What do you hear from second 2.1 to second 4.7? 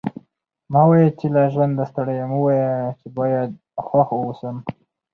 یم؛ ووايه چي باید خوښ واوسم.